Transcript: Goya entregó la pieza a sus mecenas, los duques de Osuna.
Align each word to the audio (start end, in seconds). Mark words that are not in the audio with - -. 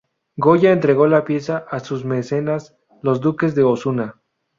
Goya 0.39 0.71
entregó 0.71 1.05
la 1.05 1.25
pieza 1.25 1.57
a 1.69 1.79
sus 1.79 2.05
mecenas, 2.05 2.75
los 3.03 3.21
duques 3.21 3.53
de 3.53 3.61
Osuna. 3.61 4.19